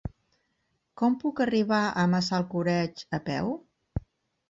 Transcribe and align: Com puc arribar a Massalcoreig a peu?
Com 1.01 1.17
puc 1.25 1.43
arribar 1.45 1.83
a 1.85 2.07
Massalcoreig 2.17 3.07
a 3.19 3.25
peu? 3.33 3.57